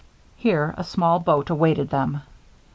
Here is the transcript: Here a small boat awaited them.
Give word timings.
Here 0.35 0.73
a 0.79 0.83
small 0.83 1.19
boat 1.19 1.51
awaited 1.51 1.91
them. 1.91 2.23